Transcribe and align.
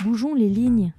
Bougeons 0.00 0.34
les 0.34 0.48
lignes. 0.48 0.92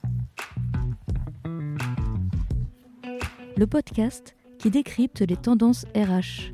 Le 3.57 3.67
podcast 3.67 4.35
qui 4.59 4.69
décrypte 4.69 5.19
les 5.21 5.35
tendances 5.35 5.85
RH. 5.93 6.53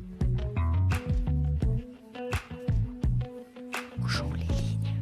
Bougeons 3.98 4.32
les 4.32 4.40
lignes. 4.40 4.96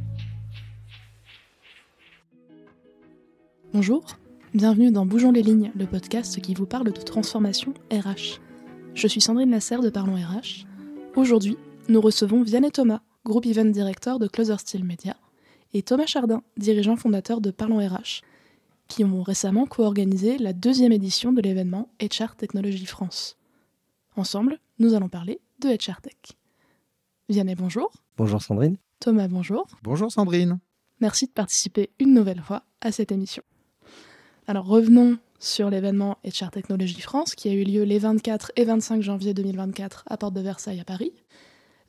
Bonjour, 3.72 4.04
bienvenue 4.52 4.90
dans 4.90 5.06
Bougeons 5.06 5.32
les 5.32 5.42
lignes, 5.42 5.72
le 5.74 5.86
podcast 5.86 6.40
qui 6.42 6.52
vous 6.52 6.66
parle 6.66 6.92
de 6.92 7.00
transformation 7.00 7.72
RH. 7.90 8.40
Je 8.94 9.06
suis 9.06 9.22
Sandrine 9.22 9.50
Lasserre 9.50 9.80
de 9.80 9.90
Parlons 9.90 10.16
RH. 10.16 10.66
Aujourd'hui, 11.16 11.56
nous 11.88 12.02
recevons 12.02 12.42
Vianney 12.42 12.70
Thomas, 12.70 13.00
groupe 13.24 13.46
event 13.46 13.64
director 13.64 14.18
de 14.18 14.26
Closer 14.26 14.58
Steel 14.58 14.84
Media, 14.84 15.16
et 15.74 15.82
Thomas 15.82 16.06
Chardin, 16.06 16.42
dirigeant 16.56 16.96
fondateur 16.96 17.40
de 17.40 17.50
Parlons 17.50 17.78
RH, 17.78 18.22
qui 18.88 19.04
ont 19.04 19.22
récemment 19.22 19.66
co-organisé 19.66 20.38
la 20.38 20.52
deuxième 20.52 20.92
édition 20.92 21.32
de 21.32 21.42
l'événement 21.42 21.88
HR 22.00 22.34
Technologie 22.36 22.86
France. 22.86 23.36
Ensemble, 24.16 24.58
nous 24.78 24.94
allons 24.94 25.08
parler 25.08 25.40
de 25.60 25.68
HR 25.68 26.00
Tech. 26.00 26.16
Vianney, 27.28 27.54
bonjour. 27.54 27.92
Bonjour 28.16 28.42
Sandrine. 28.42 28.76
Thomas, 29.00 29.28
bonjour. 29.28 29.66
Bonjour 29.82 30.10
Sandrine. 30.10 30.58
Merci 31.00 31.26
de 31.26 31.32
participer 31.32 31.90
une 32.00 32.14
nouvelle 32.14 32.40
fois 32.40 32.64
à 32.80 32.90
cette 32.90 33.12
émission. 33.12 33.42
Alors 34.46 34.66
revenons 34.66 35.18
sur 35.38 35.70
l'événement 35.70 36.16
HR 36.24 36.50
Technologie 36.50 37.00
France 37.00 37.34
qui 37.34 37.48
a 37.48 37.52
eu 37.52 37.62
lieu 37.62 37.84
les 37.84 37.98
24 37.98 38.52
et 38.56 38.64
25 38.64 39.02
janvier 39.02 39.34
2024 39.34 40.04
à 40.06 40.16
Porte 40.16 40.34
de 40.34 40.40
Versailles 40.40 40.80
à 40.80 40.84
Paris. 40.84 41.12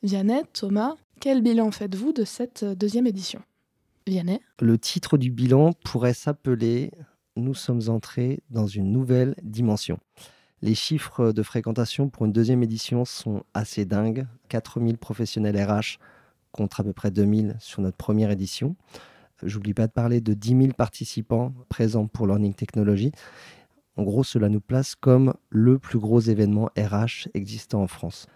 Vianney, 0.02 0.42
Thomas, 0.52 0.94
quel 1.20 1.42
bilan 1.42 1.70
faites-vous 1.70 2.12
de 2.12 2.24
cette 2.24 2.64
deuxième 2.64 3.06
édition? 3.06 3.42
Le 4.58 4.78
titre 4.78 5.18
du 5.18 5.30
bilan 5.30 5.72
pourrait 5.84 6.14
s'appeler 6.14 6.90
Nous 7.36 7.54
sommes 7.54 7.88
entrés 7.88 8.42
dans 8.50 8.66
une 8.66 8.90
nouvelle 8.90 9.34
dimension. 9.42 9.98
Les 10.62 10.74
chiffres 10.74 11.32
de 11.32 11.42
fréquentation 11.42 12.08
pour 12.08 12.26
une 12.26 12.32
deuxième 12.32 12.62
édition 12.62 13.04
sont 13.04 13.44
assez 13.54 13.84
dingues. 13.84 14.26
4000 14.48 14.98
professionnels 14.98 15.56
RH 15.62 15.98
contre 16.50 16.80
à 16.80 16.84
peu 16.84 16.92
près 16.92 17.10
2000 17.10 17.56
sur 17.60 17.82
notre 17.82 17.96
première 17.96 18.30
édition. 18.30 18.74
J'oublie 19.42 19.74
pas 19.74 19.86
de 19.86 19.92
parler 19.92 20.20
de 20.20 20.34
10 20.34 20.48
000 20.48 20.72
participants 20.76 21.54
présents 21.68 22.06
pour 22.06 22.26
Learning 22.26 22.54
Technology. 22.54 23.12
En 23.96 24.02
gros, 24.02 24.24
cela 24.24 24.48
nous 24.48 24.60
place 24.60 24.94
comme 24.94 25.34
le 25.50 25.78
plus 25.78 25.98
gros 25.98 26.20
événement 26.20 26.70
RH 26.76 27.28
existant 27.34 27.82
en 27.82 27.86
France. 27.86 28.26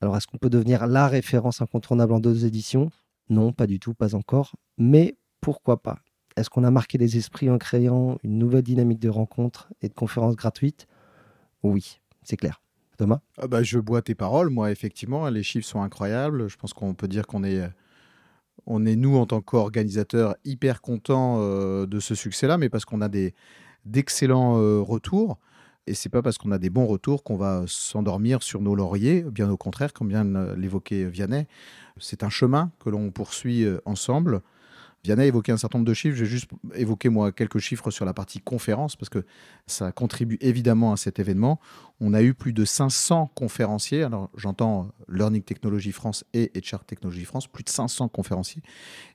Alors, 0.00 0.16
est-ce 0.16 0.26
qu'on 0.26 0.38
peut 0.38 0.50
devenir 0.50 0.86
la 0.86 1.08
référence 1.08 1.62
incontournable 1.62 2.12
en 2.12 2.20
deux 2.20 2.44
éditions? 2.44 2.90
Non, 3.28 3.52
pas 3.52 3.66
du 3.66 3.80
tout, 3.80 3.94
pas 3.94 4.14
encore. 4.14 4.56
Mais 4.78 5.16
pourquoi 5.42 5.82
pas 5.82 5.98
Est-ce 6.36 6.48
qu'on 6.48 6.64
a 6.64 6.70
marqué 6.70 6.96
les 6.96 7.18
esprits 7.18 7.50
en 7.50 7.58
créant 7.58 8.16
une 8.22 8.38
nouvelle 8.38 8.62
dynamique 8.62 9.00
de 9.00 9.10
rencontres 9.10 9.68
et 9.82 9.88
de 9.88 9.94
conférences 9.94 10.36
gratuites? 10.36 10.86
Oui, 11.62 12.00
c'est 12.22 12.38
clair. 12.38 12.62
Thomas? 12.96 13.20
Ah 13.38 13.48
bah, 13.48 13.62
Je 13.62 13.78
bois 13.78 14.00
tes 14.00 14.14
paroles. 14.14 14.48
Moi, 14.48 14.70
effectivement, 14.70 15.28
les 15.28 15.42
chiffres 15.42 15.66
sont 15.66 15.82
incroyables. 15.82 16.48
Je 16.48 16.56
pense 16.56 16.72
qu'on 16.72 16.94
peut 16.94 17.08
dire 17.08 17.26
qu'on 17.26 17.42
est, 17.42 17.68
on 18.66 18.78
nous, 18.78 19.16
en 19.16 19.26
tant 19.26 19.40
qu'organisateurs, 19.40 20.36
hyper 20.44 20.80
contents 20.80 21.38
euh, 21.40 21.86
de 21.86 22.00
ce 22.00 22.14
succès-là, 22.14 22.56
mais 22.56 22.68
parce 22.68 22.84
qu'on 22.84 23.00
a 23.00 23.08
des, 23.08 23.34
d'excellents 23.84 24.58
euh, 24.58 24.80
retours. 24.80 25.38
Et 25.88 25.94
c'est 25.94 26.08
pas 26.08 26.22
parce 26.22 26.38
qu'on 26.38 26.52
a 26.52 26.58
des 26.58 26.70
bons 26.70 26.86
retours 26.86 27.24
qu'on 27.24 27.36
va 27.36 27.64
s'endormir 27.66 28.44
sur 28.44 28.60
nos 28.60 28.76
lauriers, 28.76 29.22
bien 29.22 29.50
au 29.50 29.56
contraire, 29.56 29.92
comme 29.92 30.08
vient 30.08 30.24
l'évoquer 30.54 31.06
Vianney. 31.06 31.48
C'est 31.98 32.22
un 32.22 32.30
chemin 32.30 32.70
que 32.78 32.88
l'on 32.90 33.10
poursuit 33.10 33.64
euh, 33.64 33.80
ensemble. 33.84 34.42
Vianney 35.04 35.22
a 35.22 35.26
évoqué 35.26 35.50
un 35.50 35.56
certain 35.56 35.78
nombre 35.78 35.88
de 35.88 35.94
chiffres. 35.94 36.16
J'ai 36.16 36.26
juste 36.26 36.48
évoqué, 36.74 37.08
moi, 37.08 37.32
quelques 37.32 37.58
chiffres 37.58 37.90
sur 37.90 38.04
la 38.04 38.14
partie 38.14 38.40
conférence, 38.40 38.94
parce 38.94 39.08
que 39.08 39.24
ça 39.66 39.90
contribue 39.90 40.38
évidemment 40.40 40.92
à 40.92 40.96
cet 40.96 41.18
événement. 41.18 41.60
On 42.00 42.14
a 42.14 42.22
eu 42.22 42.34
plus 42.34 42.52
de 42.52 42.64
500 42.64 43.32
conférenciers. 43.34 44.04
Alors, 44.04 44.30
j'entends 44.36 44.90
Learning 45.08 45.42
Technology 45.42 45.90
France 45.90 46.24
et 46.34 46.52
HR 46.54 46.84
Technology 46.84 47.24
France, 47.24 47.48
plus 47.48 47.64
de 47.64 47.68
500 47.68 48.08
conférenciers. 48.08 48.62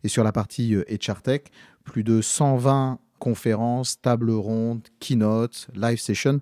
Et 0.04 0.10
sur 0.10 0.26
la 0.26 0.34
partie 0.34 0.76
HR 0.76 1.12
euh, 1.12 1.22
Tech, 1.24 1.42
plus 1.86 2.04
de 2.04 2.22
120 2.22 3.00
conférences, 3.20 4.02
tables 4.02 4.32
rondes, 4.32 4.86
keynote, 5.00 5.70
live 5.74 6.00
session, 6.00 6.42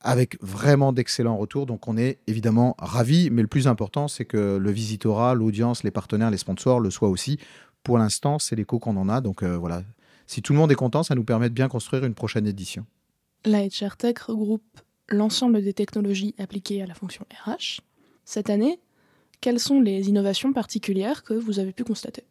avec 0.00 0.40
vraiment 0.40 0.92
d'excellents 0.92 1.36
retours. 1.36 1.66
Donc 1.66 1.88
on 1.88 1.96
est 1.96 2.18
évidemment 2.28 2.76
ravis, 2.78 3.28
mais 3.30 3.42
le 3.42 3.48
plus 3.48 3.66
important, 3.66 4.08
c'est 4.08 4.24
que 4.24 4.56
le 4.56 4.70
visitorat, 4.70 5.34
l'audience, 5.34 5.82
les 5.82 5.90
partenaires, 5.90 6.30
les 6.30 6.38
sponsors 6.38 6.80
le 6.80 6.90
soient 6.90 7.08
aussi. 7.08 7.38
Pour 7.82 7.98
l'instant, 7.98 8.38
c'est 8.38 8.56
l'écho 8.56 8.78
qu'on 8.78 8.96
en 8.96 9.08
a. 9.08 9.20
Donc 9.20 9.42
euh, 9.42 9.56
voilà, 9.56 9.82
si 10.26 10.42
tout 10.42 10.52
le 10.52 10.58
monde 10.58 10.72
est 10.72 10.76
content, 10.76 11.02
ça 11.02 11.14
nous 11.14 11.24
permet 11.24 11.48
de 11.48 11.54
bien 11.54 11.68
construire 11.68 12.04
une 12.04 12.14
prochaine 12.14 12.46
édition. 12.46 12.86
La 13.44 13.66
HR 13.66 13.96
Tech 13.96 14.18
regroupe 14.26 14.80
l'ensemble 15.08 15.62
des 15.62 15.74
technologies 15.74 16.34
appliquées 16.38 16.82
à 16.82 16.86
la 16.86 16.94
fonction 16.94 17.26
RH. 17.44 17.80
Cette 18.24 18.50
année, 18.50 18.80
quelles 19.40 19.58
sont 19.58 19.80
les 19.80 20.08
innovations 20.08 20.52
particulières 20.52 21.24
que 21.24 21.34
vous 21.34 21.58
avez 21.58 21.72
pu 21.72 21.84
constater? 21.84 22.24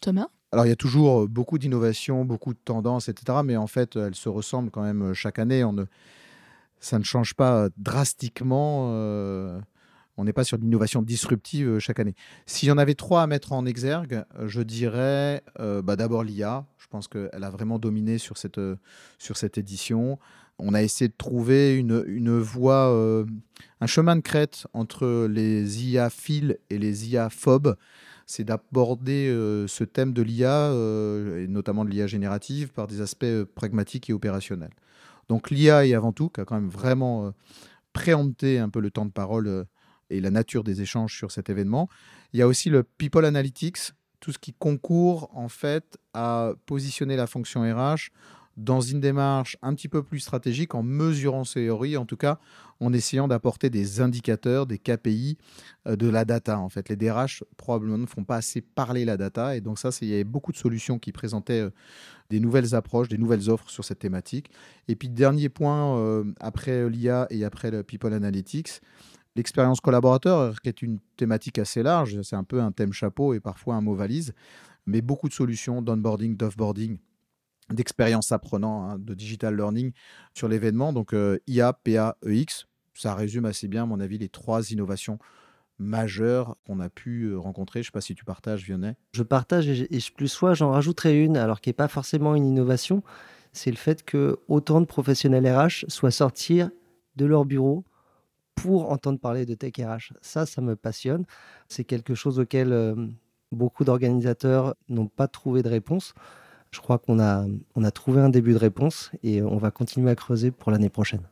Thomas? 0.00 0.28
Alors, 0.52 0.64
il 0.64 0.68
y 0.68 0.72
a 0.72 0.76
toujours 0.76 1.22
euh, 1.22 1.26
beaucoup 1.26 1.58
d'innovations, 1.58 2.24
beaucoup 2.24 2.54
de 2.54 2.58
tendances, 2.64 3.08
etc. 3.08 3.40
Mais 3.44 3.56
en 3.56 3.66
fait, 3.66 3.96
elles 3.96 4.14
se 4.14 4.28
ressemblent 4.28 4.70
quand 4.70 4.82
même 4.82 5.02
euh, 5.02 5.14
chaque 5.14 5.38
année. 5.38 5.64
On 5.64 5.72
ne, 5.72 5.84
ça 6.78 6.98
ne 6.98 7.04
change 7.04 7.34
pas 7.34 7.64
euh, 7.64 7.68
drastiquement. 7.76 8.92
On 10.16 10.24
n'est 10.24 10.32
pas 10.32 10.44
sur 10.44 10.56
l'innovation 10.56 11.02
disruptive 11.02 11.78
chaque 11.78 12.00
année. 12.00 12.14
S'il 12.46 12.68
y 12.68 12.72
en 12.72 12.78
avait 12.78 12.94
trois 12.94 13.22
à 13.22 13.26
mettre 13.26 13.52
en 13.52 13.66
exergue, 13.66 14.24
je 14.44 14.62
dirais 14.62 15.42
bah, 15.58 15.96
d'abord 15.96 16.24
l'IA. 16.24 16.64
Je 16.78 16.86
pense 16.88 17.08
qu'elle 17.08 17.42
a 17.42 17.50
vraiment 17.50 17.78
dominé 17.78 18.18
sur 18.18 18.38
cette, 18.38 18.60
sur 19.18 19.36
cette 19.36 19.58
édition. 19.58 20.18
On 20.58 20.72
a 20.72 20.82
essayé 20.82 21.08
de 21.08 21.14
trouver 21.16 21.76
une, 21.76 22.04
une 22.06 22.38
voie, 22.38 23.24
un 23.80 23.86
chemin 23.86 24.16
de 24.16 24.22
crête 24.22 24.66
entre 24.72 25.26
les 25.26 25.84
IA 25.84 26.08
fils 26.08 26.56
et 26.70 26.78
les 26.78 27.10
IA 27.10 27.28
phobes 27.28 27.76
c'est 28.26 28.42
d'aborder 28.42 29.28
euh, 29.28 29.68
ce 29.68 29.84
thème 29.84 30.12
de 30.12 30.20
l'IA, 30.20 30.50
euh, 30.72 31.44
et 31.44 31.46
notamment 31.46 31.84
de 31.84 31.90
l'IA 31.90 32.08
générative, 32.08 32.72
par 32.72 32.88
des 32.88 33.00
aspects 33.00 33.24
euh, 33.24 33.46
pragmatiques 33.54 34.10
et 34.10 34.12
opérationnels. 34.12 34.74
Donc 35.28 35.50
l'IA 35.50 35.86
est 35.86 35.94
avant 35.94 36.12
tout, 36.12 36.28
qui 36.28 36.40
a 36.40 36.44
quand 36.44 36.56
même 36.56 36.68
vraiment 36.68 37.32
préempté 37.92 38.58
un 38.58 38.68
peu 38.68 38.80
le 38.80 38.90
temps 38.90 39.06
de 39.06 39.10
parole 39.10 39.66
et 40.10 40.20
la 40.20 40.30
nature 40.30 40.64
des 40.64 40.82
échanges 40.82 41.16
sur 41.16 41.30
cet 41.30 41.50
événement. 41.50 41.88
Il 42.32 42.40
y 42.40 42.42
a 42.42 42.46
aussi 42.46 42.70
le 42.70 42.82
People 42.82 43.24
Analytics, 43.24 43.92
tout 44.20 44.32
ce 44.32 44.38
qui 44.38 44.52
concourt 44.52 45.30
en 45.34 45.48
fait 45.48 45.98
à 46.14 46.52
positionner 46.66 47.16
la 47.16 47.26
fonction 47.26 47.62
RH 47.62 48.10
dans 48.56 48.80
une 48.80 49.00
démarche 49.00 49.56
un 49.60 49.74
petit 49.74 49.88
peu 49.88 50.02
plus 50.02 50.20
stratégique 50.20 50.74
en 50.74 50.82
mesurant 50.82 51.44
ses 51.44 51.60
théories, 51.60 51.96
en 51.96 52.06
tout 52.06 52.16
cas 52.16 52.38
en 52.80 52.92
essayant 52.92 53.28
d'apporter 53.28 53.70
des 53.70 54.00
indicateurs, 54.00 54.66
des 54.66 54.78
KPI 54.78 55.38
euh, 55.86 55.96
de 55.96 56.08
la 56.08 56.24
data. 56.24 56.58
En 56.58 56.68
fait, 56.68 56.88
les 56.88 56.96
DRH 56.96 57.42
probablement 57.56 57.98
ne 57.98 58.06
font 58.06 58.24
pas 58.24 58.36
assez 58.36 58.60
parler 58.60 59.04
la 59.04 59.16
data 59.16 59.56
et 59.56 59.60
donc 59.60 59.78
ça, 59.78 59.90
il 60.02 60.08
y 60.08 60.14
avait 60.14 60.24
beaucoup 60.24 60.52
de 60.52 60.56
solutions 60.56 60.98
qui 60.98 61.12
présentaient 61.12 61.60
euh, 61.60 61.70
des 62.30 62.40
nouvelles 62.40 62.74
approches, 62.74 63.08
des 63.08 63.18
nouvelles 63.18 63.48
offres 63.50 63.70
sur 63.70 63.84
cette 63.84 63.98
thématique. 63.98 64.50
Et 64.88 64.96
puis 64.96 65.08
dernier 65.08 65.48
point 65.48 65.98
euh, 65.98 66.24
après 66.40 66.88
l'IA 66.88 67.26
et 67.30 67.44
après 67.44 67.70
le 67.70 67.82
People 67.82 68.12
Analytics. 68.12 68.80
L'expérience 69.36 69.80
collaborateur, 69.80 70.60
qui 70.62 70.70
est 70.70 70.80
une 70.80 70.98
thématique 71.18 71.58
assez 71.58 71.82
large, 71.82 72.22
c'est 72.22 72.36
un 72.36 72.44
peu 72.44 72.62
un 72.62 72.72
thème 72.72 72.94
chapeau 72.94 73.34
et 73.34 73.40
parfois 73.40 73.74
un 73.74 73.82
mot 73.82 73.94
valise, 73.94 74.32
mais 74.86 75.02
beaucoup 75.02 75.28
de 75.28 75.34
solutions 75.34 75.82
d'onboarding, 75.82 76.38
d'offboarding, 76.38 76.98
d'expérience 77.70 78.32
apprenant, 78.32 78.88
hein, 78.88 78.98
de 78.98 79.12
digital 79.12 79.54
learning 79.54 79.92
sur 80.32 80.48
l'événement. 80.48 80.94
Donc 80.94 81.12
euh, 81.12 81.38
IA, 81.46 81.74
PA, 81.74 82.16
EX, 82.26 82.66
ça 82.94 83.14
résume 83.14 83.44
assez 83.44 83.68
bien, 83.68 83.82
à 83.82 83.86
mon 83.86 84.00
avis, 84.00 84.16
les 84.16 84.30
trois 84.30 84.70
innovations 84.70 85.18
majeures 85.78 86.56
qu'on 86.66 86.80
a 86.80 86.88
pu 86.88 87.24
euh, 87.24 87.38
rencontrer. 87.38 87.82
Je 87.82 87.88
ne 87.88 87.90
sais 87.90 87.92
pas 87.92 88.00
si 88.00 88.14
tu 88.14 88.24
partages, 88.24 88.64
Vianney. 88.64 88.94
Je 89.12 89.22
partage 89.22 89.68
et, 89.68 89.88
plus 90.16 90.28
soit 90.28 90.54
j'en 90.54 90.70
rajouterai 90.70 91.22
une, 91.22 91.36
alors 91.36 91.60
qui 91.60 91.68
n'est 91.68 91.74
pas 91.74 91.88
forcément 91.88 92.34
une 92.34 92.46
innovation. 92.46 93.02
C'est 93.52 93.70
le 93.70 93.76
fait 93.76 94.02
que 94.02 94.38
autant 94.48 94.80
de 94.80 94.86
professionnels 94.86 95.46
RH 95.46 95.84
soient 95.88 96.10
sortis 96.10 96.62
de 97.16 97.26
leur 97.26 97.44
bureau 97.44 97.84
pour 98.56 98.90
entendre 98.90 99.20
parler 99.20 99.46
de 99.46 99.54
tech 99.54 99.74
RH. 99.78 100.14
Ça, 100.20 100.46
ça 100.46 100.60
me 100.60 100.74
passionne. 100.74 101.24
C'est 101.68 101.84
quelque 101.84 102.14
chose 102.14 102.40
auquel 102.40 102.72
euh, 102.72 102.96
beaucoup 103.52 103.84
d'organisateurs 103.84 104.74
n'ont 104.88 105.06
pas 105.06 105.28
trouvé 105.28 105.62
de 105.62 105.68
réponse. 105.68 106.14
Je 106.72 106.80
crois 106.80 106.98
qu'on 106.98 107.20
a, 107.20 107.46
on 107.76 107.84
a 107.84 107.90
trouvé 107.92 108.20
un 108.20 108.28
début 108.28 108.52
de 108.52 108.58
réponse 108.58 109.12
et 109.22 109.40
on 109.42 109.56
va 109.56 109.70
continuer 109.70 110.10
à 110.10 110.16
creuser 110.16 110.50
pour 110.50 110.72
l'année 110.72 110.88
prochaine. 110.88 111.22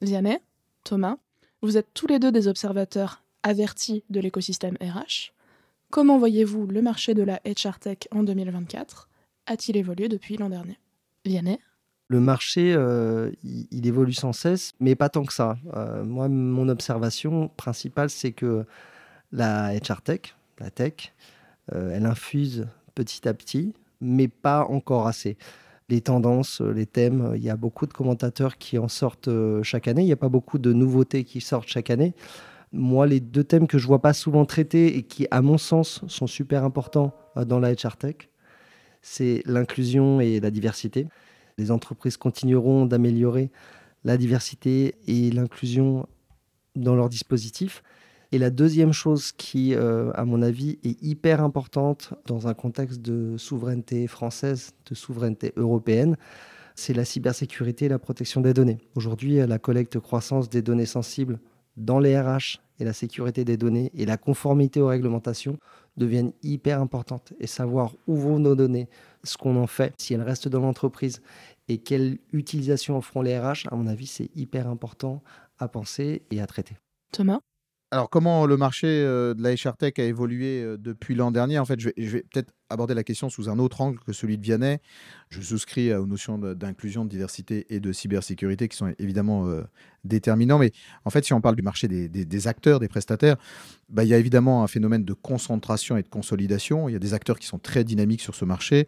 Vianney, 0.00 0.38
Thomas, 0.82 1.16
vous 1.60 1.76
êtes 1.76 1.88
tous 1.92 2.06
les 2.06 2.18
deux 2.18 2.32
des 2.32 2.48
observateurs 2.48 3.22
avertis 3.42 4.04
de 4.08 4.20
l'écosystème 4.20 4.76
RH. 4.80 5.32
Comment 5.90 6.18
voyez-vous 6.18 6.66
le 6.66 6.82
marché 6.82 7.14
de 7.14 7.22
la 7.22 7.40
HR 7.44 7.78
Tech 7.78 7.98
en 8.10 8.22
2024 8.22 9.08
A-t-il 9.46 9.76
évolué 9.76 10.08
depuis 10.08 10.36
l'an 10.36 10.48
dernier? 10.48 10.78
Vianney 11.24 11.58
le 12.14 12.20
marché, 12.20 12.74
euh, 12.76 13.32
il, 13.42 13.88
évolue 13.88 14.12
sans 14.12 14.32
cesse, 14.32 14.72
mais 14.78 14.94
pas 14.94 15.08
tant 15.08 15.24
que 15.24 15.32
ça. 15.32 15.56
Euh, 15.74 16.04
moi, 16.04 16.28
mon 16.28 16.68
observation 16.68 17.50
principale, 17.56 18.08
c'est 18.08 18.30
que 18.30 18.64
la 19.32 19.74
HR 19.74 20.00
Tech, 20.00 20.20
la 20.60 20.70
tech, 20.70 21.12
euh, 21.74 21.90
elle 21.92 22.06
infuse 22.06 22.68
petit 22.94 23.26
à 23.26 23.34
petit, 23.34 23.74
mais 24.00 24.28
pas 24.28 24.64
encore 24.64 25.08
assez. 25.08 25.36
Les 25.88 26.02
tendances, 26.02 26.60
les 26.60 26.86
thèmes, 26.86 27.32
il 27.34 27.42
y 27.42 27.50
a 27.50 27.56
beaucoup 27.56 27.86
de 27.86 27.92
commentateurs 27.92 28.58
qui 28.58 28.78
en 28.78 28.86
sortent 28.86 29.28
chaque 29.64 29.88
année. 29.88 30.02
Il 30.02 30.06
n'y 30.06 30.12
a 30.12 30.16
pas 30.16 30.28
beaucoup 30.28 30.58
de 30.58 30.72
nouveautés 30.72 31.24
qui 31.24 31.40
sortent 31.40 31.68
chaque 31.68 31.90
année. 31.90 32.14
Moi, 32.70 33.08
les 33.08 33.18
deux 33.18 33.42
thèmes 33.42 33.66
que 33.66 33.78
je 33.78 33.88
vois 33.88 34.00
pas 34.00 34.12
souvent 34.12 34.44
traités 34.44 34.96
et 34.96 35.02
qui, 35.02 35.26
à 35.32 35.42
mon 35.42 35.58
sens, 35.58 36.00
sont 36.06 36.28
super 36.28 36.62
importants 36.62 37.12
dans 37.34 37.58
la 37.58 37.74
HR 37.74 37.96
Tech, 37.96 38.14
c'est 39.02 39.42
l'inclusion 39.46 40.20
et 40.20 40.38
la 40.38 40.52
diversité. 40.52 41.08
Les 41.58 41.70
entreprises 41.70 42.16
continueront 42.16 42.86
d'améliorer 42.86 43.50
la 44.04 44.16
diversité 44.16 44.94
et 45.06 45.30
l'inclusion 45.30 46.06
dans 46.76 46.94
leurs 46.94 47.08
dispositifs. 47.08 47.82
Et 48.32 48.38
la 48.38 48.50
deuxième 48.50 48.92
chose 48.92 49.32
qui, 49.32 49.74
euh, 49.74 50.10
à 50.14 50.24
mon 50.24 50.42
avis, 50.42 50.78
est 50.82 51.00
hyper 51.02 51.42
importante 51.42 52.14
dans 52.26 52.48
un 52.48 52.54
contexte 52.54 53.00
de 53.00 53.36
souveraineté 53.36 54.06
française, 54.08 54.72
de 54.90 54.94
souveraineté 54.94 55.52
européenne, 55.56 56.16
c'est 56.74 56.94
la 56.94 57.04
cybersécurité 57.04 57.84
et 57.84 57.88
la 57.88 58.00
protection 58.00 58.40
des 58.40 58.52
données. 58.52 58.78
Aujourd'hui, 58.96 59.36
la 59.36 59.58
collecte 59.58 60.00
croissance 60.00 60.48
des 60.48 60.62
données 60.62 60.86
sensibles 60.86 61.38
dans 61.76 62.00
les 62.00 62.18
RH 62.18 62.58
et 62.80 62.84
la 62.84 62.92
sécurité 62.92 63.44
des 63.44 63.56
données 63.56 63.90
et 63.94 64.06
la 64.06 64.16
conformité 64.16 64.80
aux 64.80 64.88
réglementations 64.88 65.58
deviennent 65.96 66.32
hyper 66.42 66.80
importantes. 66.80 67.32
Et 67.40 67.46
savoir 67.46 67.92
où 68.06 68.16
vont 68.16 68.38
nos 68.38 68.54
données, 68.54 68.88
ce 69.22 69.36
qu'on 69.36 69.56
en 69.56 69.66
fait, 69.66 69.94
si 69.98 70.14
elles 70.14 70.22
restent 70.22 70.48
dans 70.48 70.60
l'entreprise 70.60 71.20
et 71.68 71.78
quelle 71.78 72.18
utilisation 72.32 72.96
en 72.96 73.00
feront 73.00 73.22
les 73.22 73.38
RH, 73.38 73.68
à 73.70 73.76
mon 73.76 73.86
avis, 73.86 74.06
c'est 74.06 74.30
hyper 74.34 74.68
important 74.68 75.22
à 75.58 75.68
penser 75.68 76.22
et 76.30 76.40
à 76.40 76.46
traiter. 76.46 76.76
Thomas? 77.12 77.40
Alors, 77.90 78.10
comment 78.10 78.44
le 78.46 78.56
marché 78.56 78.88
euh, 78.88 79.34
de 79.34 79.42
la 79.42 79.54
HR 79.54 79.76
Tech 79.76 79.92
a 79.98 80.02
évolué 80.02 80.60
euh, 80.62 80.76
depuis 80.76 81.14
l'an 81.14 81.30
dernier? 81.30 81.60
En 81.60 81.64
fait, 81.64 81.78
je 81.78 81.90
vais, 81.96 82.22
peut-être 82.22 82.52
aborder 82.70 82.94
la 82.94 83.04
question 83.04 83.28
sous 83.28 83.48
un 83.48 83.58
autre 83.58 83.80
angle 83.80 83.98
que 84.00 84.12
celui 84.12 84.38
de 84.38 84.42
Vianney. 84.42 84.78
Je 85.30 85.40
souscris 85.40 85.92
aux 85.94 86.06
notions 86.06 86.38
d'inclusion, 86.38 87.04
de 87.04 87.10
diversité 87.10 87.66
et 87.70 87.80
de 87.80 87.92
cybersécurité 87.92 88.68
qui 88.68 88.76
sont 88.76 88.92
évidemment 88.98 89.48
euh, 89.48 89.62
déterminants. 90.04 90.58
Mais 90.58 90.72
en 91.04 91.10
fait, 91.10 91.24
si 91.24 91.32
on 91.32 91.40
parle 91.40 91.56
du 91.56 91.62
marché 91.62 91.88
des, 91.88 92.48
acteurs, 92.48 92.80
des 92.80 92.88
prestataires, 92.88 93.36
bah, 93.88 94.04
il 94.04 94.08
y 94.08 94.14
a 94.14 94.18
évidemment 94.18 94.62
un 94.62 94.66
phénomène 94.66 95.04
de 95.04 95.12
concentration 95.12 95.96
et 95.96 96.02
de 96.02 96.08
consolidation. 96.08 96.88
Il 96.88 96.92
y 96.92 96.96
a 96.96 97.00
des 97.00 97.14
acteurs 97.14 97.38
qui 97.38 97.46
sont 97.46 97.58
très 97.58 97.84
dynamiques 97.84 98.22
sur 98.22 98.34
ce 98.34 98.44
marché 98.44 98.86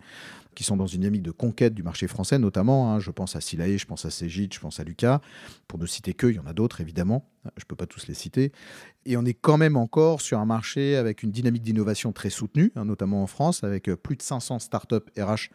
qui 0.57 0.65
sont 0.65 0.77
dans 0.77 0.87
une 0.87 1.01
dynamique 1.01 1.23
de 1.23 1.31
conquête 1.31 1.75
du 1.75 1.83
marché 1.83 2.09
français, 2.09 2.39
notamment. 2.39 2.91
Hein. 2.91 2.99
je 2.99 3.11
pense 3.11 3.37
à 3.37 3.43
Silae, 3.43 3.77
je 3.77 3.85
pense 3.85 4.07
à 4.07 4.11
Cégit, 4.11 4.49
je 4.51 4.59
pense 4.59 4.81
à 4.81 4.85
Lucas. 4.85 5.21
Pour 5.69 5.79
ne 5.79 5.87
citer 5.87 6.15
que, 6.15 6.27
il 6.27 6.37
y 6.37 6.39
en 6.39 6.47
a 6.47 6.55
d'autres, 6.55 6.81
évidemment. 6.81 7.29
Je 7.57 7.63
ne 7.63 7.67
peux 7.69 7.77
pas 7.77 7.87
tous 7.87 8.09
les 8.09 8.15
citer. 8.15 8.53
Et 9.09 9.17
on 9.17 9.25
est 9.25 9.35
quand 9.35 9.57
même 9.57 9.77
encore 9.77 10.21
sur 10.21 10.41
un 10.41 10.45
marché 10.45 10.97
avec 10.97 11.23
une 11.23 11.31
dynamique 11.31 11.63
d'innovation 11.63 12.11
très 12.11 12.29
soutenue, 12.29 12.73
hein, 12.75 12.85
notamment 12.85 13.23
en 13.23 13.29
France, 13.29 13.63
avec 13.63 13.89
euh, 13.89 13.97
plus 13.97 14.17
de 14.17 14.23
500 14.23 14.59
startups 14.59 14.97
RH 15.17 15.51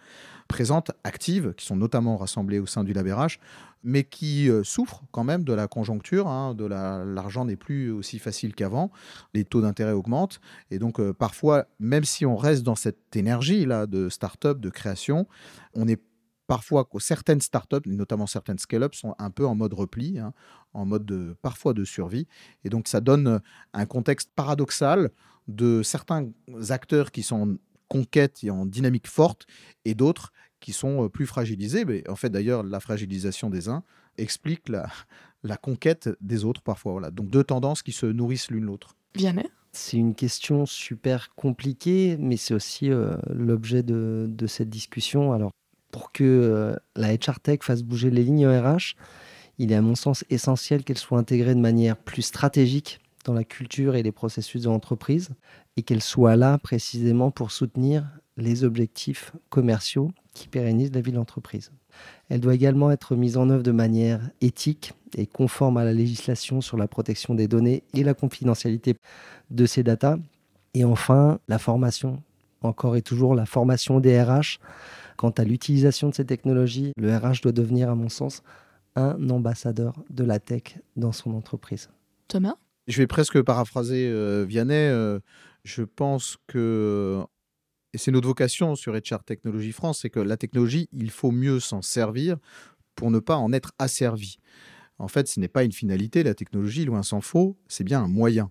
présentes, 0.47 0.91
actives, 1.03 1.53
qui 1.57 1.65
sont 1.65 1.75
notamment 1.75 2.15
rassemblées 2.15 2.59
au 2.59 2.65
sein 2.65 2.85
du 2.85 2.93
Lab 2.93 3.07
RH, 3.07 3.39
mais 3.83 4.05
qui 4.05 4.49
euh, 4.49 4.63
souffrent 4.63 5.03
quand 5.11 5.25
même 5.25 5.43
de 5.43 5.51
la 5.51 5.67
conjoncture. 5.67 6.29
Hein, 6.29 6.53
de 6.55 6.65
l'argent 6.65 7.43
n'est 7.43 7.57
plus 7.57 7.91
aussi 7.91 8.19
facile 8.19 8.55
qu'avant. 8.55 8.89
Les 9.33 9.43
taux 9.43 9.61
d'intérêt 9.61 9.91
augmentent. 9.91 10.39
Et 10.69 10.79
donc, 10.79 11.01
euh, 11.01 11.13
parfois, 11.13 11.65
même 11.79 12.05
si 12.05 12.25
on 12.25 12.37
reste 12.37 12.63
dans 12.63 12.75
cette 12.75 13.15
énergie-là 13.15 13.85
de 13.85 14.07
start-up, 14.07 14.61
de 14.61 14.69
création, 14.69 15.27
on 15.73 15.89
est 15.89 16.01
parfois 16.51 16.85
certaines 16.99 17.39
startups, 17.39 17.87
notamment 17.87 18.27
certaines 18.27 18.59
scale-up, 18.59 18.93
sont 18.93 19.15
un 19.19 19.29
peu 19.29 19.47
en 19.47 19.55
mode 19.55 19.73
repli, 19.73 20.19
hein, 20.19 20.33
en 20.73 20.85
mode 20.85 21.05
de, 21.05 21.33
parfois 21.41 21.73
de 21.73 21.85
survie. 21.85 22.27
Et 22.65 22.69
donc, 22.69 22.89
ça 22.89 22.99
donne 22.99 23.39
un 23.71 23.85
contexte 23.85 24.31
paradoxal 24.35 25.11
de 25.47 25.81
certains 25.81 26.29
acteurs 26.67 27.11
qui 27.11 27.23
sont 27.23 27.51
en 27.51 27.55
conquête 27.87 28.43
et 28.43 28.51
en 28.51 28.65
dynamique 28.65 29.07
forte 29.07 29.47
et 29.85 29.93
d'autres 29.93 30.33
qui 30.59 30.73
sont 30.73 31.07
plus 31.07 31.25
fragilisés. 31.25 31.85
Mais 31.85 32.03
en 32.09 32.17
fait, 32.17 32.29
d'ailleurs, 32.29 32.63
la 32.63 32.81
fragilisation 32.81 33.49
des 33.49 33.69
uns 33.69 33.81
explique 34.17 34.67
la, 34.67 34.89
la 35.43 35.55
conquête 35.55 36.09
des 36.19 36.43
autres 36.43 36.63
parfois. 36.63 36.91
Voilà. 36.91 37.11
Donc 37.11 37.29
deux 37.29 37.45
tendances 37.45 37.81
qui 37.81 37.93
se 37.93 38.05
nourrissent 38.05 38.51
l'une 38.51 38.65
l'autre. 38.65 38.97
Vianney? 39.15 39.49
C'est 39.71 39.95
une 39.95 40.15
question 40.15 40.65
super 40.65 41.33
compliquée, 41.33 42.17
mais 42.19 42.35
c'est 42.35 42.53
aussi 42.53 42.89
l'objet 43.29 43.83
de, 43.83 44.25
de, 44.27 44.45
cette 44.45 44.69
discussion. 44.69 45.31
Alors, 45.31 45.51
pour 45.91 46.11
que 46.11 46.75
la 46.95 47.13
HR 47.13 47.39
Tech 47.41 47.59
fasse 47.61 47.83
bouger 47.83 48.09
les 48.09 48.23
lignes 48.23 48.47
RH, 48.47 48.95
il 49.57 49.71
est 49.71 49.75
à 49.75 49.81
mon 49.81 49.95
sens 49.95 50.25
essentiel 50.29 50.83
qu'elle 50.83 50.97
soit 50.97 51.19
intégrée 51.19 51.53
de 51.53 51.59
manière 51.59 51.97
plus 51.97 52.23
stratégique 52.23 52.99
dans 53.25 53.33
la 53.33 53.43
culture 53.43 53.95
et 53.95 54.03
les 54.03 54.11
processus 54.11 54.63
de 54.63 54.69
l'entreprise 54.69 55.29
et 55.77 55.83
qu'elle 55.83 56.01
soit 56.01 56.35
là 56.35 56.57
précisément 56.57 57.31
pour 57.31 57.51
soutenir 57.51 58.07
les 58.37 58.63
objectifs 58.63 59.33
commerciaux 59.49 60.11
qui 60.33 60.47
pérennisent 60.47 60.93
la 60.93 61.01
vie 61.01 61.11
de 61.11 61.17
l'entreprise. 61.17 61.71
Elle 62.29 62.39
doit 62.39 62.55
également 62.55 62.91
être 62.91 63.15
mise 63.15 63.37
en 63.37 63.49
œuvre 63.49 63.63
de 63.63 63.71
manière 63.71 64.21
éthique 64.39 64.93
et 65.17 65.25
conforme 65.25 65.77
à 65.77 65.83
la 65.83 65.93
législation 65.93 66.61
sur 66.61 66.77
la 66.77 66.87
protection 66.87 67.35
des 67.35 67.47
données 67.47 67.83
et 67.93 68.03
la 68.03 68.13
confidentialité 68.13 68.95
de 69.49 69.65
ces 69.65 69.83
datas. 69.83 70.17
Et 70.73 70.85
enfin, 70.85 71.39
la 71.49 71.59
formation, 71.59 72.23
encore 72.61 72.95
et 72.95 73.01
toujours 73.01 73.35
la 73.35 73.45
formation 73.45 73.99
des 73.99 74.21
RH. 74.21 74.59
Quant 75.21 75.29
à 75.29 75.43
l'utilisation 75.43 76.09
de 76.09 76.15
ces 76.15 76.25
technologies, 76.25 76.93
le 76.97 77.15
RH 77.15 77.41
doit 77.43 77.51
devenir, 77.51 77.91
à 77.91 77.93
mon 77.93 78.09
sens, 78.09 78.41
un 78.95 79.29
ambassadeur 79.29 80.03
de 80.09 80.23
la 80.23 80.39
tech 80.39 80.79
dans 80.95 81.11
son 81.11 81.35
entreprise. 81.35 81.91
Thomas? 82.27 82.55
Je 82.87 82.97
vais 82.97 83.05
presque 83.05 83.39
paraphraser 83.43 84.09
euh, 84.09 84.45
Vianney. 84.49 84.73
Euh, 84.73 85.19
je 85.63 85.83
pense 85.83 86.37
que 86.47 87.23
et 87.93 87.99
c'est 87.99 88.09
notre 88.09 88.27
vocation 88.27 88.73
sur 88.73 88.95
HR 88.95 89.23
Technologie 89.23 89.73
France, 89.73 89.99
c'est 90.01 90.09
que 90.09 90.19
la 90.19 90.37
technologie, 90.37 90.89
il 90.91 91.11
faut 91.11 91.29
mieux 91.29 91.59
s'en 91.59 91.83
servir 91.83 92.37
pour 92.95 93.11
ne 93.11 93.19
pas 93.19 93.35
en 93.35 93.53
être 93.53 93.73
asservi. 93.77 94.37
En 94.97 95.07
fait, 95.07 95.27
ce 95.27 95.39
n'est 95.39 95.47
pas 95.47 95.63
une 95.63 95.71
finalité, 95.71 96.23
la 96.23 96.33
technologie, 96.33 96.83
loin 96.83 97.03
s'en 97.03 97.21
faut, 97.21 97.59
c'est 97.67 97.83
bien 97.83 98.01
un 98.01 98.07
moyen. 98.07 98.49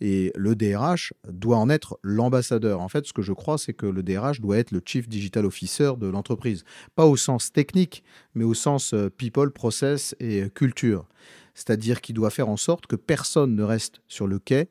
Et 0.00 0.32
le 0.34 0.54
DRH 0.54 1.14
doit 1.28 1.56
en 1.56 1.70
être 1.70 1.98
l'ambassadeur. 2.02 2.80
En 2.80 2.88
fait, 2.88 3.06
ce 3.06 3.12
que 3.12 3.22
je 3.22 3.32
crois, 3.32 3.58
c'est 3.58 3.74
que 3.74 3.86
le 3.86 4.02
DRH 4.02 4.40
doit 4.40 4.58
être 4.58 4.70
le 4.70 4.82
Chief 4.84 5.08
Digital 5.08 5.46
Officer 5.46 5.92
de 5.98 6.08
l'entreprise. 6.08 6.64
Pas 6.94 7.06
au 7.06 7.16
sens 7.16 7.52
technique, 7.52 8.02
mais 8.34 8.44
au 8.44 8.54
sens 8.54 8.92
euh, 8.92 9.08
people, 9.08 9.50
process 9.50 10.14
et 10.20 10.42
euh, 10.42 10.48
culture. 10.48 11.06
C'est-à-dire 11.54 12.00
qu'il 12.00 12.14
doit 12.14 12.30
faire 12.30 12.48
en 12.48 12.56
sorte 12.56 12.86
que 12.86 12.96
personne 12.96 13.54
ne 13.54 13.62
reste 13.62 14.00
sur 14.08 14.26
le 14.26 14.38
quai 14.38 14.68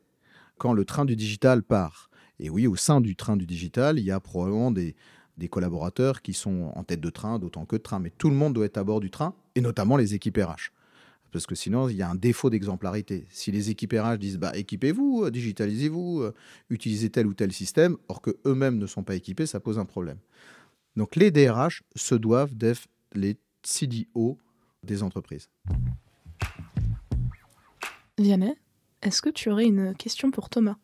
quand 0.58 0.72
le 0.72 0.84
train 0.84 1.04
du 1.04 1.16
digital 1.16 1.62
part. 1.62 2.10
Et 2.38 2.50
oui, 2.50 2.66
au 2.66 2.76
sein 2.76 3.00
du 3.00 3.16
train 3.16 3.36
du 3.36 3.46
digital, 3.46 3.98
il 3.98 4.04
y 4.04 4.10
a 4.10 4.20
probablement 4.20 4.70
des, 4.70 4.94
collaborateurs 5.50 6.22
qui 6.22 6.32
sont 6.32 6.72
en 6.74 6.84
tête 6.84 7.00
de 7.00 7.10
train, 7.10 7.38
d'autant 7.38 7.64
que 7.64 7.76
de 7.76 7.82
train. 7.82 7.98
Mais 7.98 8.10
tout 8.10 8.30
le 8.30 8.36
monde 8.36 8.54
doit 8.54 8.66
être 8.66 8.78
à 8.78 8.84
bord 8.84 9.00
du 9.00 9.10
train, 9.10 9.34
et 9.54 9.60
notamment 9.60 9.96
les 9.96 10.14
équipes 10.14 10.38
RH. 10.38 10.72
Parce 11.34 11.46
que 11.46 11.56
sinon, 11.56 11.88
il 11.88 11.96
y 11.96 12.02
a 12.02 12.08
un 12.08 12.14
défaut 12.14 12.48
d'exemplarité. 12.48 13.26
Si 13.28 13.50
les 13.50 13.68
équipes 13.68 13.94
RH 13.94 14.18
disent 14.18 14.38
bah, 14.38 14.52
équipez-vous, 14.54 15.28
digitalisez-vous, 15.30 16.22
euh, 16.22 16.32
utilisez 16.70 17.10
tel 17.10 17.26
ou 17.26 17.34
tel 17.34 17.52
système, 17.52 17.96
or 18.06 18.22
qu'eux-mêmes 18.22 18.78
ne 18.78 18.86
sont 18.86 19.02
pas 19.02 19.16
équipés, 19.16 19.44
ça 19.44 19.58
pose 19.58 19.80
un 19.80 19.84
problème. 19.84 20.18
Donc 20.94 21.16
les 21.16 21.32
DRH 21.32 21.82
se 21.96 22.14
doivent 22.14 22.54
d'être 22.54 22.82
les 23.14 23.36
CDO 23.64 24.38
des 24.84 25.02
entreprises. 25.02 25.48
Vianney, 28.16 28.54
est-ce 29.02 29.20
que 29.20 29.30
tu 29.30 29.50
aurais 29.50 29.66
une 29.66 29.92
question 29.96 30.30
pour 30.30 30.48
Thomas? 30.48 30.76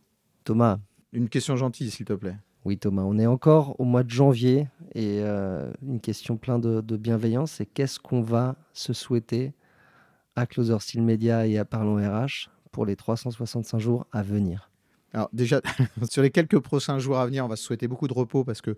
Thomas, 0.42 0.80
une 1.12 1.28
question 1.28 1.54
gentille, 1.54 1.92
s'il 1.92 2.07
te 2.07 2.14
plaît. 2.14 2.37
Oui, 2.64 2.76
Thomas, 2.76 3.02
on 3.02 3.21
est 3.21 3.26
encore 3.26 3.78
au 3.78 3.85
mois 3.85 4.02
de 4.02 4.11
janvier 4.11 4.66
et 4.97 5.21
euh, 5.21 5.73
une 5.80 6.00
question 6.00 6.37
pleine 6.37 6.61
de, 6.61 6.97
bienveillance, 6.97 7.52
c'est 7.52 7.66
qu'est-ce 7.66 8.00
qu'on 8.00 8.21
va 8.21 8.57
se 8.73 8.92
souhaiter 8.92 9.54
à 10.40 10.47
Closer 10.47 10.78
Steel 10.80 11.02
Media 11.02 11.47
et 11.47 11.59
à 11.59 11.64
Parlons 11.64 11.97
RH 11.97 12.49
pour 12.73 12.87
les 12.87 12.97
365 12.97 13.78
jours 13.78 14.06
à 14.11 14.23
venir 14.23 14.70
alors 15.12 15.28
déjà, 15.32 15.61
sur 16.09 16.23
les 16.23 16.30
quelques 16.30 16.61
prochains 16.61 17.00
jours 17.00 17.18
à 17.18 17.26
venir, 17.26 17.44
on 17.44 17.49
va 17.49 17.56
se 17.56 17.64
souhaiter 17.64 17.88
beaucoup 17.88 18.06
de 18.06 18.12
repos 18.12 18.44
parce 18.44 18.61
que 18.61 18.76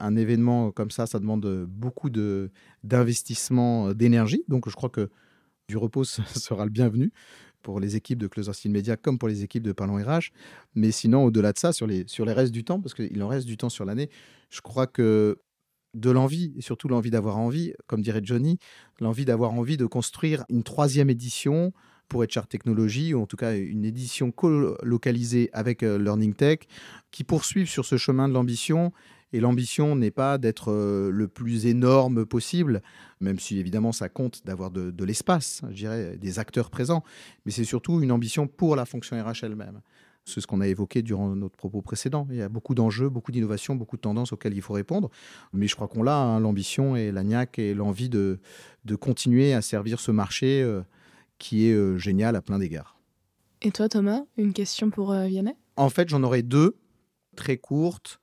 un 0.00 0.16
événement 0.16 0.70
comme 0.70 0.90
ça, 0.90 1.04
ça 1.04 1.18
demande 1.18 1.66
beaucoup 1.68 2.08
d'investissement 2.08 3.92
d'énergie. 3.92 4.44
Donc 4.48 4.66
je 4.70 4.74
crois 4.74 4.88
que 4.88 5.10
du 5.68 5.76
repos 5.76 6.04
sera 6.04 6.64
le 6.64 6.70
bienvenu 6.70 7.12
pour 7.60 7.80
les 7.80 7.96
équipes 7.96 8.18
de 8.18 8.28
Closer 8.28 8.54
Steel 8.54 8.72
Media 8.72 8.96
comme 8.96 9.18
pour 9.18 9.28
les 9.28 9.44
équipes 9.44 9.62
de 9.62 9.72
Parlons 9.72 10.02
RH. 10.02 10.32
Mais 10.74 10.90
sinon, 10.90 11.24
au-delà 11.24 11.52
de 11.52 11.58
ça, 11.58 11.74
sur 11.74 11.86
les, 11.86 12.04
sur 12.06 12.24
les 12.24 12.32
restes 12.32 12.52
du 12.52 12.64
temps, 12.64 12.80
parce 12.80 12.94
qu'il 12.94 13.22
en 13.22 13.28
reste 13.28 13.46
du 13.46 13.58
temps 13.58 13.68
sur 13.68 13.84
l'année, 13.84 14.08
je 14.48 14.62
crois 14.62 14.86
que 14.86 15.38
de 15.94 16.10
l'envie, 16.10 16.52
et 16.56 16.62
surtout 16.62 16.88
l'envie 16.88 17.10
d'avoir 17.10 17.38
envie, 17.38 17.72
comme 17.86 18.02
dirait 18.02 18.20
Johnny, 18.22 18.58
l'envie 19.00 19.24
d'avoir 19.24 19.52
envie 19.52 19.76
de 19.76 19.86
construire 19.86 20.44
une 20.48 20.62
troisième 20.62 21.10
édition 21.10 21.72
pour 22.08 22.22
HR 22.22 22.46
Technology, 22.48 23.14
ou 23.14 23.22
en 23.22 23.26
tout 23.26 23.36
cas 23.36 23.56
une 23.56 23.84
édition 23.84 24.30
co-localisée 24.30 25.50
avec 25.52 25.82
euh, 25.82 25.98
Learning 25.98 26.34
Tech, 26.34 26.60
qui 27.10 27.24
poursuivent 27.24 27.68
sur 27.68 27.84
ce 27.84 27.96
chemin 27.96 28.28
de 28.28 28.34
l'ambition 28.34 28.92
et 29.34 29.40
l'ambition 29.40 29.96
n'est 29.96 30.12
pas 30.12 30.38
d'être 30.38 30.70
euh, 30.70 31.10
le 31.10 31.26
plus 31.26 31.66
énorme 31.66 32.24
possible, 32.24 32.82
même 33.20 33.40
si 33.40 33.58
évidemment 33.58 33.90
ça 33.90 34.08
compte 34.08 34.46
d'avoir 34.46 34.70
de, 34.70 35.04
l'espace, 35.04 35.62
je 35.70 35.74
dirais, 35.74 36.16
des 36.18 36.38
acteurs 36.38 36.70
présents, 36.70 37.02
mais 37.44 37.50
c'est 37.50 37.64
surtout 37.64 38.00
une 38.00 38.12
ambition 38.12 38.46
pour 38.46 38.76
la 38.76 38.84
fonction 38.84 39.20
RH 39.20 39.42
elle-même. 39.42 39.80
C'est 40.24 40.40
ce 40.40 40.46
qu'on 40.46 40.60
a 40.62 40.66
évoqué 40.66 41.02
durant 41.02 41.36
notre 41.36 41.56
propos 41.56 41.82
précédent. 41.82 42.26
Il 42.30 42.36
y 42.36 42.42
a 42.42 42.48
beaucoup 42.48 42.74
d'enjeux, 42.74 43.10
beaucoup 43.10 43.30
d'innovations, 43.30 43.74
beaucoup 43.74 43.96
de 43.96 44.00
tendances 44.00 44.32
auxquelles 44.32 44.54
il 44.54 44.62
faut 44.62 44.72
répondre. 44.72 45.10
Mais 45.52 45.68
je 45.68 45.74
crois 45.74 45.86
qu'on 45.86 46.02
l'a, 46.02 46.16
hein, 46.16 46.40
l'ambition 46.40 46.96
et 46.96 47.12
la 47.12 47.22
niaque 47.22 47.58
et 47.58 47.74
l'envie 47.74 48.08
de, 48.08 48.38
de 48.86 48.96
continuer 48.96 49.52
à 49.52 49.60
servir 49.60 50.00
ce 50.00 50.10
marché 50.10 50.62
euh, 50.62 50.82
qui 51.38 51.68
est 51.68 51.74
euh, 51.74 51.98
génial 51.98 52.36
à 52.36 52.42
plein 52.42 52.58
d'égards. 52.58 52.98
Et 53.60 53.70
toi, 53.70 53.88
Thomas, 53.88 54.22
une 54.38 54.54
question 54.54 54.88
pour 54.88 55.12
euh, 55.12 55.26
Vianney? 55.26 55.56
En 55.76 55.90
fait, 55.90 56.08
j'en 56.08 56.22
aurais 56.22 56.42
deux, 56.42 56.78
très 57.36 57.58
courtes. 57.58 58.18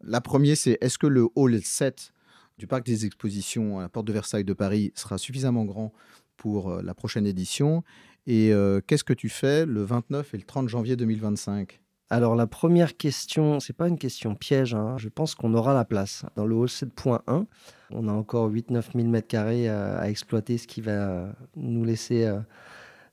La 0.00 0.22
première, 0.22 0.56
c'est 0.56 0.78
est-ce 0.80 0.96
que 0.96 1.06
le 1.06 1.28
hall 1.34 1.60
7 1.62 2.14
du 2.56 2.66
parc 2.66 2.86
des 2.86 3.04
expositions 3.04 3.78
à 3.78 3.82
la 3.82 3.88
porte 3.90 4.06
de 4.06 4.12
Versailles 4.12 4.44
de 4.44 4.52
Paris 4.54 4.92
sera 4.94 5.18
suffisamment 5.18 5.64
grand 5.64 5.92
pour 6.36 6.82
la 6.82 6.94
prochaine 6.94 7.26
édition? 7.26 7.84
Et 8.26 8.52
euh, 8.52 8.80
qu'est-ce 8.86 9.04
que 9.04 9.12
tu 9.12 9.28
fais 9.28 9.66
le 9.66 9.82
29 9.82 10.34
et 10.34 10.36
le 10.36 10.44
30 10.44 10.68
janvier 10.68 10.96
2025 10.96 11.78
alors 12.10 12.36
la 12.36 12.46
première 12.46 12.98
question, 12.98 13.58
c'est 13.58 13.72
pas 13.72 13.88
une 13.88 13.96
question 13.96 14.34
piège, 14.34 14.74
hein. 14.74 14.96
je 14.98 15.08
pense 15.08 15.34
qu'on 15.34 15.54
aura 15.54 15.72
la 15.72 15.86
place. 15.86 16.26
Dans 16.36 16.44
le 16.44 16.54
hall 16.54 16.68
7.1, 16.68 17.46
on 17.90 18.06
a 18.06 18.12
encore 18.12 18.50
8-9 18.50 18.82
000 18.94 19.08
m2 19.08 19.70
à, 19.70 20.10
exploiter, 20.10 20.58
ce 20.58 20.66
qui 20.66 20.82
va 20.82 21.34
nous 21.56 21.86
laisser 21.86 22.26
euh, 22.26 22.38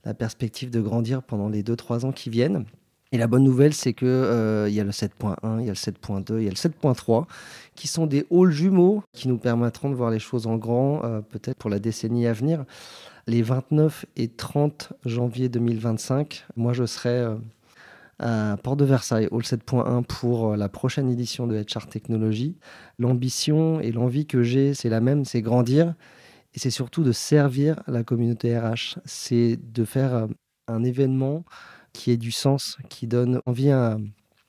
la 0.04 0.12
perspective 0.12 0.68
de 0.68 0.82
grandir 0.82 1.22
pendant 1.22 1.48
les 1.48 1.62
2-3 1.62 2.04
ans 2.04 2.12
qui 2.12 2.28
viennent. 2.28 2.66
Et 3.12 3.18
la 3.18 3.26
bonne 3.26 3.42
nouvelle, 3.42 3.74
c'est 3.74 3.92
qu'il 3.92 4.06
euh, 4.06 4.68
y 4.68 4.78
a 4.78 4.84
le 4.84 4.90
7.1, 4.90 5.60
il 5.60 5.66
y 5.66 5.68
a 5.68 5.72
le 5.72 5.74
7.2, 5.74 6.38
il 6.38 6.44
y 6.44 6.46
a 6.46 6.50
le 6.50 6.56
7.3, 6.56 7.26
qui 7.74 7.88
sont 7.88 8.06
des 8.06 8.24
halls 8.30 8.50
jumeaux 8.50 9.02
qui 9.12 9.28
nous 9.28 9.38
permettront 9.38 9.90
de 9.90 9.94
voir 9.94 10.10
les 10.10 10.20
choses 10.20 10.46
en 10.46 10.56
grand, 10.56 11.00
peut-être 11.30 11.58
pour 11.58 11.70
la 11.70 11.80
décennie 11.80 12.26
à 12.26 12.32
venir 12.32 12.64
les 13.30 13.42
29 13.42 14.06
et 14.16 14.28
30 14.28 14.92
janvier 15.04 15.48
2025, 15.48 16.46
moi 16.56 16.72
je 16.72 16.84
serai 16.84 17.10
euh, 17.10 17.36
à 18.18 18.56
Port 18.62 18.76
de 18.76 18.84
Versailles, 18.84 19.28
Hall 19.30 19.42
7.1 19.42 20.04
pour 20.04 20.52
euh, 20.52 20.56
la 20.56 20.68
prochaine 20.68 21.08
édition 21.08 21.46
de 21.46 21.56
HR 21.56 21.86
Technology. 21.86 22.56
L'ambition 22.98 23.80
et 23.80 23.92
l'envie 23.92 24.26
que 24.26 24.42
j'ai, 24.42 24.74
c'est 24.74 24.88
la 24.88 25.00
même, 25.00 25.24
c'est 25.24 25.42
grandir 25.42 25.94
et 26.54 26.58
c'est 26.58 26.70
surtout 26.70 27.04
de 27.04 27.12
servir 27.12 27.80
la 27.86 28.02
communauté 28.02 28.58
RH. 28.58 28.98
C'est 29.04 29.58
de 29.62 29.84
faire 29.84 30.14
euh, 30.14 30.26
un 30.66 30.82
événement 30.82 31.44
qui 31.92 32.10
ait 32.10 32.16
du 32.16 32.30
sens, 32.30 32.78
qui 32.88 33.06
donne 33.06 33.40
envie 33.46 33.70
à, 33.70 33.98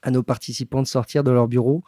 à 0.01 0.11
nos 0.11 0.23
participants 0.23 0.81
de 0.81 0.87
sortir 0.87 1.23
de 1.23 1.31
leur 1.31 1.47
bureau, 1.47 1.83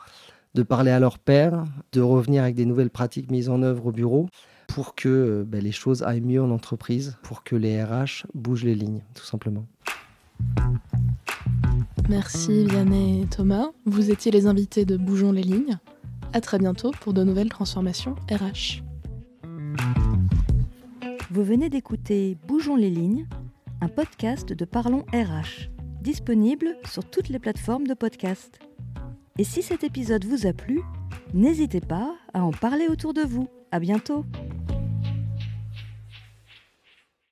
de 0.53 0.63
parler 0.63 0.91
à 0.91 0.99
leur 0.99 1.19
père, 1.19 1.65
de 1.91 2.01
revenir 2.01 2.43
avec 2.43 2.55
des 2.55 2.65
nouvelles 2.65 2.89
pratiques 2.89 3.31
mises 3.31 3.49
en 3.49 3.61
œuvre 3.63 3.87
au 3.87 3.91
bureau 3.91 4.27
pour 4.67 4.95
que 4.95 5.09
euh, 5.09 5.43
ben, 5.45 5.63
les 5.63 5.71
choses 5.71 6.03
aillent 6.03 6.21
mieux 6.21 6.41
en 6.41 6.49
entreprise, 6.49 7.17
pour 7.23 7.43
que 7.43 7.55
les 7.55 7.83
RH 7.83 8.25
bougent 8.33 8.63
les 8.63 8.75
lignes, 8.75 9.01
tout 9.13 9.25
simplement. 9.25 9.65
Merci 12.09 12.65
Vianney 12.65 13.21
et 13.21 13.25
Thomas. 13.27 13.67
Vous 13.85 14.11
étiez 14.11 14.31
les 14.31 14.45
invités 14.47 14.85
de 14.85 14.97
Bougeons 14.97 15.31
les 15.31 15.43
lignes. 15.43 15.77
À 16.33 16.41
très 16.41 16.57
bientôt 16.57 16.91
pour 17.01 17.13
de 17.13 17.23
nouvelles 17.23 17.49
transformations 17.49 18.15
RH. 18.31 18.83
Vous 21.29 21.43
venez 21.43 21.69
d'écouter 21.69 22.37
Bougeons 22.47 22.75
les 22.75 22.89
lignes, 22.89 23.27
un 23.83 23.89
podcast 23.89 24.53
de 24.53 24.63
Parlons 24.63 25.03
RH, 25.13 25.67
disponible 26.01 26.77
sur 26.89 27.03
toutes 27.03 27.27
les 27.27 27.37
plateformes 27.37 27.85
de 27.85 27.93
podcast. 27.93 28.57
Et 29.37 29.43
si 29.43 29.61
cet 29.61 29.83
épisode 29.83 30.23
vous 30.23 30.47
a 30.47 30.53
plu, 30.53 30.79
n'hésitez 31.33 31.81
pas 31.81 32.15
à 32.33 32.45
en 32.45 32.51
parler 32.51 32.87
autour 32.87 33.13
de 33.13 33.23
vous. 33.23 33.49
À 33.71 33.81
bientôt! 33.81 34.23